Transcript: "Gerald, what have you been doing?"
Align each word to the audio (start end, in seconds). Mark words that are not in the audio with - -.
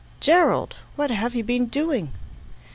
"Gerald, 0.19 0.77
what 0.95 1.11
have 1.11 1.35
you 1.35 1.43
been 1.43 1.67
doing?" 1.67 2.09